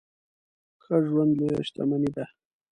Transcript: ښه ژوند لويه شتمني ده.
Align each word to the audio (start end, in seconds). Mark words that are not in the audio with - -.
ښه 0.83 0.95
ژوند 1.07 1.31
لويه 1.37 1.61
شتمني 1.67 2.09
ده. 2.15 2.25